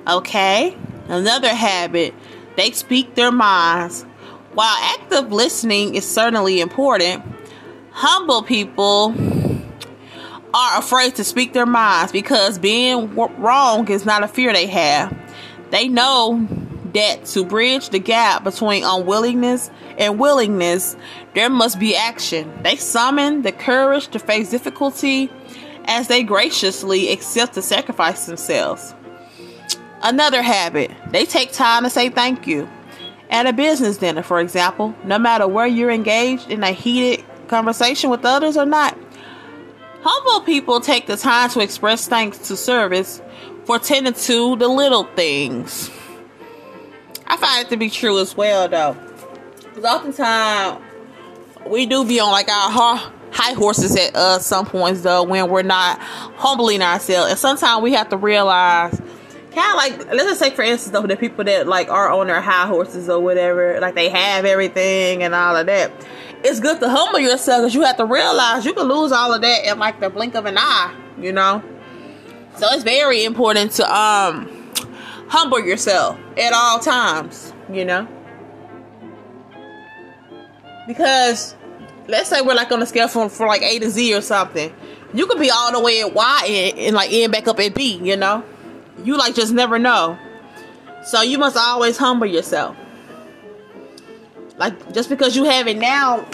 Okay? 0.06 0.76
Another 1.08 1.48
habit, 1.48 2.14
they 2.56 2.70
speak 2.72 3.14
their 3.14 3.32
minds. 3.32 4.02
While 4.52 4.76
active 4.98 5.32
listening 5.32 5.94
is 5.94 6.06
certainly 6.06 6.60
important, 6.60 7.22
humble 7.90 8.42
people 8.42 9.14
are 10.54 10.78
afraid 10.78 11.16
to 11.16 11.24
speak 11.24 11.52
their 11.52 11.66
minds 11.66 12.12
because 12.12 12.58
being 12.58 13.12
wrong 13.14 13.88
is 13.90 14.06
not 14.06 14.22
a 14.22 14.28
fear 14.28 14.52
they 14.52 14.68
have. 14.68 15.12
They 15.70 15.88
know 15.88 16.46
that 16.94 17.24
to 17.26 17.44
bridge 17.44 17.88
the 17.88 17.98
gap 17.98 18.44
between 18.44 18.84
unwillingness 18.84 19.68
and 19.98 20.18
willingness, 20.18 20.96
there 21.34 21.50
must 21.50 21.80
be 21.80 21.96
action. 21.96 22.52
They 22.62 22.76
summon 22.76 23.42
the 23.42 23.50
courage 23.50 24.06
to 24.08 24.20
face 24.20 24.50
difficulty 24.50 25.28
as 25.86 26.06
they 26.06 26.22
graciously 26.22 27.10
accept 27.10 27.54
to 27.54 27.62
sacrifice 27.62 28.26
themselves. 28.26 28.94
Another 30.02 30.40
habit, 30.42 30.92
they 31.10 31.24
take 31.24 31.50
time 31.50 31.82
to 31.82 31.90
say 31.90 32.10
thank 32.10 32.46
you. 32.46 32.68
At 33.28 33.46
a 33.46 33.52
business 33.52 33.96
dinner, 33.96 34.22
for 34.22 34.38
example, 34.38 34.94
no 35.02 35.18
matter 35.18 35.48
where 35.48 35.66
you're 35.66 35.90
engaged 35.90 36.48
in 36.48 36.62
a 36.62 36.70
heated 36.70 37.24
conversation 37.48 38.10
with 38.10 38.24
others 38.24 38.56
or 38.56 38.66
not, 38.66 38.96
Humble 40.06 40.44
people 40.44 40.80
take 40.80 41.06
the 41.06 41.16
time 41.16 41.48
to 41.48 41.60
express 41.60 42.06
thanks 42.06 42.36
to 42.48 42.58
service 42.58 43.22
for 43.64 43.78
tending 43.78 44.12
to 44.12 44.54
the 44.56 44.68
little 44.68 45.04
things. 45.04 45.90
I 47.26 47.38
find 47.38 47.64
it 47.64 47.70
to 47.70 47.78
be 47.78 47.88
true 47.88 48.18
as 48.18 48.36
well, 48.36 48.68
though. 48.68 48.96
Because 49.56 49.84
oftentimes 49.84 50.84
we 51.66 51.86
do 51.86 52.04
be 52.04 52.20
on 52.20 52.30
like 52.32 52.50
our 52.50 52.70
high 53.30 53.54
horses 53.54 53.96
at 53.96 54.14
uh, 54.14 54.38
some 54.40 54.66
points, 54.66 55.00
though, 55.00 55.22
when 55.22 55.48
we're 55.48 55.62
not 55.62 55.98
humbling 56.00 56.82
ourselves. 56.82 57.30
And 57.30 57.38
sometimes 57.38 57.82
we 57.82 57.94
have 57.94 58.10
to 58.10 58.18
realize 58.18 59.00
kind 59.54 59.70
of 59.70 59.76
like 59.76 60.14
let's 60.14 60.24
just 60.24 60.40
say 60.40 60.50
for 60.50 60.62
instance 60.62 60.92
though 60.92 61.06
the 61.06 61.16
people 61.16 61.44
that 61.44 61.66
like 61.66 61.88
are 61.88 62.10
on 62.10 62.26
their 62.26 62.40
high 62.40 62.66
horses 62.66 63.08
or 63.08 63.20
whatever 63.20 63.78
like 63.80 63.94
they 63.94 64.08
have 64.08 64.44
everything 64.44 65.22
and 65.22 65.34
all 65.34 65.56
of 65.56 65.66
that. 65.66 65.92
It's 66.42 66.60
good 66.60 66.78
to 66.80 66.88
humble 66.90 67.20
yourself 67.20 67.62
because 67.62 67.74
you 67.74 67.82
have 67.82 67.96
to 67.96 68.04
realize 68.04 68.66
you 68.66 68.74
can 68.74 68.86
lose 68.86 69.12
all 69.12 69.32
of 69.32 69.40
that 69.40 69.64
in 69.64 69.78
like 69.78 70.00
the 70.00 70.10
blink 70.10 70.34
of 70.34 70.46
an 70.46 70.56
eye 70.58 70.94
you 71.18 71.32
know? 71.32 71.62
So 72.56 72.66
it's 72.70 72.84
very 72.84 73.24
important 73.24 73.72
to 73.72 73.84
um 73.84 74.50
humble 75.28 75.60
yourself 75.60 76.18
at 76.36 76.52
all 76.52 76.78
times 76.80 77.52
you 77.72 77.84
know? 77.84 78.06
Because 80.86 81.56
let's 82.08 82.28
say 82.28 82.42
we're 82.42 82.54
like 82.54 82.70
on 82.70 82.82
a 82.82 82.86
scale 82.86 83.08
from, 83.08 83.28
from 83.28 83.48
like 83.48 83.62
a 83.62 83.78
to 83.78 83.90
z 83.90 84.14
or 84.14 84.20
something 84.20 84.72
you 85.14 85.26
could 85.26 85.38
be 85.38 85.50
all 85.50 85.72
the 85.72 85.80
way 85.80 86.00
at 86.00 86.12
y 86.12 86.44
and, 86.46 86.78
and 86.78 86.96
like 86.96 87.12
end 87.12 87.32
back 87.32 87.48
up 87.48 87.58
at 87.60 87.74
b 87.74 87.98
you 88.02 88.16
know 88.16 88.44
you 89.04 89.16
like 89.16 89.34
just 89.34 89.52
never 89.52 89.78
know. 89.78 90.18
So 91.04 91.22
you 91.22 91.38
must 91.38 91.56
always 91.56 91.96
humble 91.96 92.26
yourself. 92.26 92.76
Like 94.56 94.92
just 94.92 95.08
because 95.08 95.36
you 95.36 95.44
have 95.44 95.68
it 95.68 95.76
now, 95.76 96.26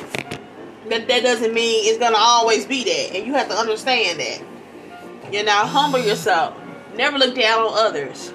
that 0.89 1.09
that 1.09 1.23
doesn't 1.23 1.53
mean 1.53 1.87
it's 1.87 1.99
gonna 1.99 2.17
always 2.17 2.67
be 2.67 2.85
that, 2.85 3.17
and 3.17 3.27
you 3.27 3.35
have 3.35 3.49
to 3.49 3.55
understand 3.55 4.21
that. 4.21 4.43
You 5.33 5.45
know, 5.45 5.53
humble 5.53 5.99
yourself. 5.99 6.57
Never 6.95 7.19
look 7.19 7.35
down 7.35 7.62
on 7.62 7.87
others. 7.87 8.33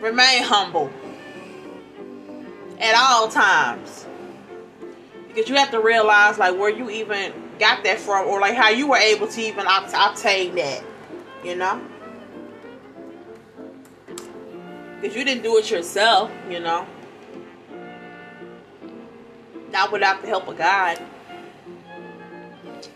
Remain 0.00 0.42
humble 0.42 0.90
at 2.80 2.94
all 2.96 3.28
times. 3.28 4.06
Because 5.28 5.48
you 5.48 5.54
have 5.54 5.70
to 5.70 5.80
realize 5.80 6.38
like 6.38 6.58
where 6.58 6.68
you 6.68 6.90
even 6.90 7.32
got 7.58 7.84
that 7.84 7.98
from 8.00 8.26
or 8.26 8.40
like 8.40 8.54
how 8.54 8.68
you 8.68 8.88
were 8.88 8.96
able 8.96 9.28
to 9.28 9.40
even 9.40 9.64
obtain 9.66 10.54
that. 10.56 10.82
You 11.44 11.56
know? 11.56 11.80
Because 15.02 15.16
you 15.16 15.24
didn't 15.24 15.42
do 15.42 15.58
it 15.58 15.68
yourself, 15.68 16.30
you 16.48 16.60
know. 16.60 16.86
Not 19.72 19.90
without 19.90 20.22
the 20.22 20.28
help 20.28 20.46
of 20.46 20.56
God. 20.56 20.96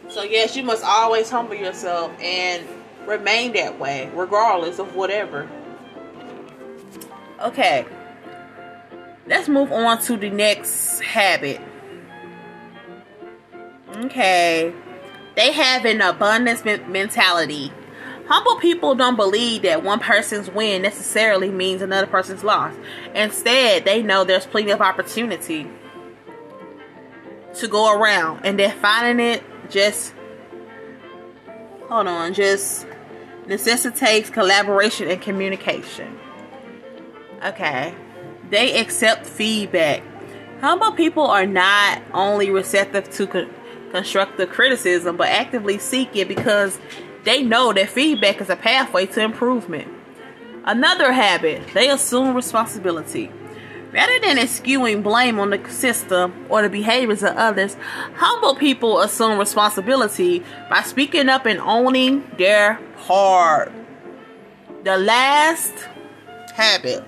So, 0.08 0.22
yes, 0.22 0.54
you 0.54 0.62
must 0.62 0.84
always 0.84 1.28
humble 1.28 1.56
yourself 1.56 2.12
and 2.20 2.64
remain 3.06 3.54
that 3.54 3.80
way, 3.80 4.08
regardless 4.14 4.78
of 4.78 4.94
whatever. 4.94 5.50
Okay. 7.42 7.84
Let's 9.26 9.48
move 9.48 9.72
on 9.72 10.00
to 10.02 10.16
the 10.16 10.30
next 10.30 11.00
habit. 11.00 11.60
Okay. 13.96 14.72
They 15.34 15.50
have 15.50 15.84
an 15.84 16.00
abundance 16.00 16.64
mentality. 16.64 17.72
Humble 18.28 18.56
people 18.56 18.94
don't 18.94 19.16
believe 19.16 19.62
that 19.62 19.84
one 19.84 20.00
person's 20.00 20.50
win 20.50 20.82
necessarily 20.82 21.50
means 21.50 21.80
another 21.80 22.06
person's 22.06 22.42
loss. 22.42 22.74
Instead, 23.14 23.84
they 23.84 24.02
know 24.02 24.24
there's 24.24 24.46
plenty 24.46 24.72
of 24.72 24.80
opportunity 24.80 25.68
to 27.54 27.68
go 27.68 27.96
around 27.96 28.44
and 28.44 28.58
they're 28.58 28.70
finding 28.72 29.24
it 29.24 29.42
just 29.70 30.14
hold 31.88 32.06
on, 32.06 32.34
just 32.34 32.86
necessitates 33.46 34.28
collaboration 34.30 35.08
and 35.08 35.20
communication. 35.20 36.18
Okay. 37.44 37.94
They 38.50 38.80
accept 38.80 39.26
feedback. 39.26 40.02
Humble 40.60 40.92
people 40.92 41.26
are 41.26 41.46
not 41.46 42.02
only 42.12 42.50
receptive 42.50 43.10
to 43.10 43.26
con- 43.26 43.50
constructive 43.92 44.50
criticism, 44.50 45.16
but 45.16 45.28
actively 45.28 45.78
seek 45.78 46.16
it 46.16 46.28
because 46.28 46.78
they 47.26 47.42
know 47.42 47.72
that 47.72 47.90
feedback 47.90 48.40
is 48.40 48.48
a 48.48 48.56
pathway 48.56 49.04
to 49.04 49.20
improvement. 49.20 49.88
Another 50.64 51.12
habit, 51.12 51.62
they 51.74 51.90
assume 51.90 52.34
responsibility. 52.34 53.30
Rather 53.92 54.18
than 54.20 54.38
eschewing 54.38 55.02
blame 55.02 55.38
on 55.38 55.50
the 55.50 55.68
system 55.68 56.46
or 56.48 56.62
the 56.62 56.68
behaviors 56.68 57.22
of 57.22 57.36
others, 57.36 57.76
humble 58.14 58.54
people 58.54 59.00
assume 59.00 59.38
responsibility 59.38 60.44
by 60.70 60.82
speaking 60.82 61.28
up 61.28 61.46
and 61.46 61.60
owning 61.60 62.30
their 62.38 62.80
part. 62.98 63.72
The 64.84 64.96
last 64.96 65.72
habit, 66.54 67.02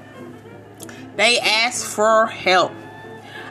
they 1.16 1.38
ask 1.38 1.86
for 1.86 2.26
help. 2.26 2.72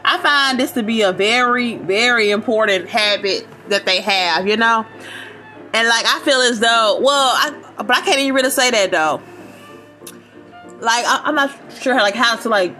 I 0.04 0.18
find 0.20 0.60
this 0.60 0.72
to 0.72 0.84
be 0.84 1.02
a 1.02 1.12
very, 1.12 1.76
very 1.78 2.32
important 2.32 2.90
habit 2.90 3.48
that 3.70 3.86
they 3.86 4.02
have, 4.02 4.48
you 4.48 4.58
know. 4.58 4.86
And 5.74 5.88
like 5.88 6.06
I 6.06 6.20
feel 6.24 6.40
as 6.40 6.60
though, 6.60 7.00
well, 7.02 7.32
I 7.36 7.74
but 7.78 7.92
I 7.92 8.02
can't 8.02 8.20
even 8.20 8.34
really 8.34 8.50
say 8.50 8.72
that 8.72 8.92
though. 8.92 9.22
Like 10.80 11.06
I, 11.06 11.22
I'm 11.26 11.36
not 11.36 11.56
sure 11.80 11.96
like 11.96 12.16
how 12.16 12.36
to 12.38 12.50
like 12.50 12.76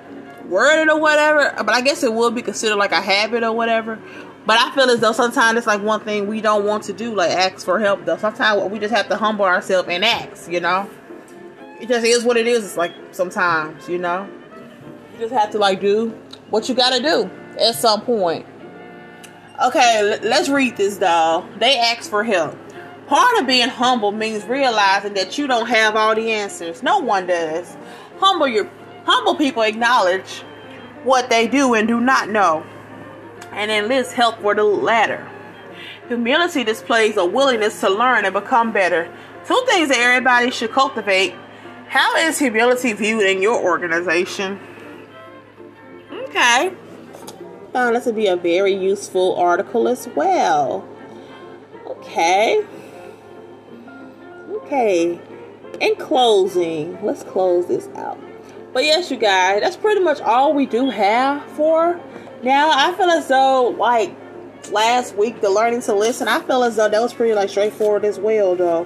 word 0.46 0.84
it 0.84 0.90
or 0.90 1.00
whatever, 1.00 1.54
but 1.58 1.70
I 1.70 1.82
guess 1.82 2.04
it 2.04 2.14
would 2.14 2.36
be 2.36 2.42
considered 2.42 2.78
like 2.78 2.92
a 2.92 3.02
habit 3.02 3.44
or 3.44 3.52
whatever. 3.52 4.00
But 4.46 4.58
I 4.60 4.74
feel 4.74 4.90
as 4.90 5.02
though 5.02 5.12
sometimes 5.12 5.58
it's 5.58 5.68
like 5.68 5.82
one 5.82 6.00
thing 6.00 6.28
we 6.28 6.40
don't 6.40 6.66
want 6.66 6.84
to 6.86 6.94
do, 6.94 7.14
like 7.14 7.32
ask 7.32 7.66
for 7.66 7.80
help. 7.80 8.06
Though 8.06 8.18
sometimes 8.18 8.72
we 8.72 8.80
just 8.80 8.94
have 8.94 9.10
to 9.10 9.18
humble 9.18 9.46
ourselves 9.46 9.90
and 9.90 10.06
ask. 10.06 10.50
You 10.50 10.62
know, 10.62 10.90
it 11.82 11.90
just 11.90 12.06
is 12.06 12.24
what 12.24 12.38
it 12.38 12.48
is. 12.48 12.64
It's 12.64 12.78
like 12.78 12.94
sometimes, 13.12 13.90
you 13.90 13.98
know, 13.98 14.28
you 15.14 15.20
just 15.20 15.34
have 15.34 15.52
to 15.52 15.58
like 15.58 15.82
do 15.82 16.10
what 16.50 16.70
you 16.70 16.76
got 16.76 16.92
to 16.96 17.02
do 17.02 17.30
at 17.60 17.76
some 17.76 18.02
point. 18.02 18.46
Okay, 19.64 20.20
let's 20.22 20.50
read 20.50 20.78
this, 20.78 20.98
though. 20.98 21.44
They 21.58 21.78
ask 21.80 22.10
for 22.10 22.24
help. 22.24 22.56
Part 23.08 23.40
of 23.40 23.48
being 23.48 23.70
humble 23.70 24.12
means 24.12 24.44
realizing 24.46 25.14
that 25.14 25.38
you 25.38 25.48
don't 25.48 25.68
have 25.68 25.96
all 25.96 26.14
the 26.14 26.32
answers. 26.32 26.84
No 26.84 27.00
one 27.00 27.28
does. 27.28 27.76
Humble 28.20 28.48
your 28.48 28.70
humble 29.06 29.36
people 29.36 29.64
acknowledge 29.64 30.44
what 31.04 31.30
they 31.30 31.48
do 31.48 31.74
and 31.74 31.88
do 31.88 32.02
not 32.02 32.30
know, 32.30 32.66
and 33.52 33.72
enlist 33.72 34.12
help 34.12 34.42
for 34.42 34.54
the 34.54 34.64
latter. 34.64 35.26
Humility 36.10 36.66
displays 36.66 37.16
a 37.16 37.26
willingness 37.26 37.80
to 37.80 37.90
learn 37.90 38.26
and 38.26 38.34
become 38.34 38.74
better. 38.74 39.10
Two 39.46 39.64
things 39.68 39.88
that 39.88 39.98
everybody 40.00 40.52
should 40.52 40.72
cultivate. 40.72 41.34
How 41.88 42.18
is 42.18 42.38
humility 42.38 42.92
viewed 42.92 43.24
in 43.24 43.42
your 43.42 43.64
organization? 43.64 44.60
Okay. 46.12 46.74
Found 47.72 47.96
this 47.96 48.04
to 48.04 48.14
be 48.14 48.28
a 48.28 48.36
very 48.36 48.74
useful 48.74 49.36
article 49.36 49.88
as 49.88 50.10
well. 50.10 50.86
Okay. 51.86 52.66
Okay, 54.68 55.18
in 55.80 55.96
closing, 55.96 57.02
let's 57.02 57.24
close 57.24 57.68
this 57.68 57.88
out. 57.96 58.20
But 58.74 58.84
yes, 58.84 59.10
you 59.10 59.16
guys, 59.16 59.62
that's 59.62 59.78
pretty 59.78 60.02
much 60.02 60.20
all 60.20 60.54
we 60.54 60.66
do 60.66 60.90
have 60.90 61.42
for 61.52 61.98
now. 62.44 62.72
I 62.74 62.94
feel 62.98 63.10
as 63.10 63.30
though, 63.30 63.70
like 63.70 64.14
last 64.70 65.16
week, 65.16 65.40
the 65.40 65.50
learning 65.50 65.84
to 65.84 65.96
listen, 65.96 66.28
I 66.28 66.42
feel 66.42 66.64
as 66.64 66.76
though 66.76 66.90
that 66.90 67.02
was 67.02 67.14
pretty 67.14 67.34
like 67.34 67.50
straightforward 67.50 68.04
as 68.04 68.20
well, 68.20 68.58
though. 68.58 68.86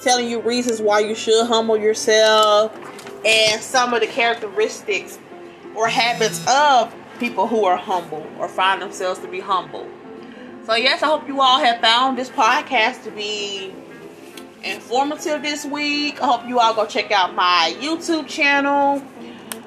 Telling 0.00 0.28
you 0.28 0.40
reasons 0.40 0.82
why 0.82 0.98
you 0.98 1.14
should 1.14 1.46
humble 1.46 1.76
yourself 1.76 2.76
and 3.24 3.62
some 3.62 3.94
of 3.94 4.00
the 4.00 4.08
characteristics 4.08 5.16
or 5.76 5.86
habits 5.86 6.44
of 6.48 6.92
people 7.20 7.46
who 7.46 7.64
are 7.64 7.76
humble 7.76 8.26
or 8.40 8.48
find 8.48 8.82
themselves 8.82 9.20
to 9.20 9.28
be 9.28 9.38
humble. 9.38 9.88
So, 10.64 10.74
yes, 10.74 11.04
I 11.04 11.06
hope 11.06 11.28
you 11.28 11.40
all 11.40 11.60
have 11.60 11.80
found 11.80 12.18
this 12.18 12.30
podcast 12.30 13.04
to 13.04 13.12
be 13.12 13.72
informative 14.62 15.42
this 15.42 15.64
week. 15.64 16.20
I 16.22 16.26
hope 16.26 16.46
you 16.46 16.58
all 16.58 16.74
go 16.74 16.86
check 16.86 17.10
out 17.10 17.34
my 17.34 17.74
YouTube 17.80 18.26
channel, 18.28 19.02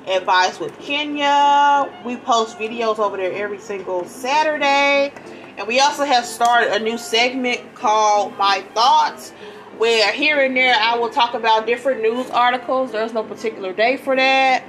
Advice 0.08 0.60
with 0.60 0.77
Kenya. 0.80 1.89
We 2.06 2.17
post 2.17 2.58
videos 2.58 2.99
over 2.99 3.17
there 3.17 3.32
every 3.32 3.60
single 3.60 4.06
Saturday. 4.06 5.13
And 5.58 5.67
we 5.67 5.80
also 5.80 6.04
have 6.06 6.25
started 6.25 6.73
a 6.73 6.80
new 6.80 6.97
segment 6.97 7.75
called 7.75 8.38
My 8.38 8.63
Thoughts, 8.73 9.32
where 9.77 10.12
here 10.12 10.39
and 10.41 10.56
there 10.56 10.75
I 10.80 10.97
will 10.97 11.10
talk 11.10 11.34
about 11.34 11.65
different 11.65 12.01
news 12.01 12.30
articles. 12.30 12.91
There's 12.91 13.13
no 13.13 13.23
particular 13.23 13.73
day 13.73 13.97
for 13.97 14.15
that. 14.15 14.63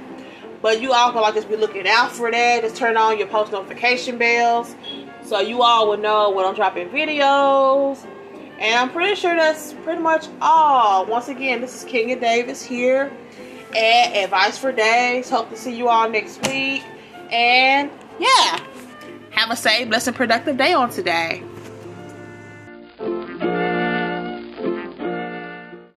But 0.61 0.81
you 0.81 0.93
all 0.93 1.11
can 1.11 1.21
like 1.21 1.33
just 1.33 1.49
be 1.49 1.57
looking 1.57 1.87
out 1.87 2.11
for 2.11 2.31
that. 2.31 2.61
Just 2.61 2.77
turn 2.77 2.95
on 2.95 3.17
your 3.17 3.27
post 3.27 3.51
notification 3.51 4.17
bells 4.17 4.75
so 5.23 5.39
you 5.39 5.61
all 5.61 5.89
will 5.89 5.97
know 5.97 6.29
when 6.31 6.45
I'm 6.45 6.53
dropping 6.53 6.89
videos 6.89 8.05
and 8.59 8.75
I'm 8.75 8.89
pretty 8.91 9.15
sure 9.15 9.35
that's 9.35 9.73
pretty 9.83 10.01
much 10.01 10.27
all. 10.41 11.05
Once 11.05 11.27
again, 11.27 11.61
this 11.61 11.75
is 11.75 11.89
Kenya 11.89 12.19
Davis 12.19 12.63
here 12.63 13.11
at 13.75 14.15
Advice 14.15 14.57
for 14.57 14.71
Days. 14.71 15.29
Hope 15.29 15.49
to 15.49 15.57
see 15.57 15.75
you 15.75 15.89
all 15.89 16.09
next 16.09 16.45
week. 16.47 16.83
And 17.31 17.89
yeah, 18.19 18.59
have 19.31 19.49
a 19.49 19.55
safe, 19.55 19.87
blessed, 19.89 20.07
and 20.09 20.15
productive 20.15 20.57
day 20.57 20.73
on 20.73 20.89
today. 20.89 21.43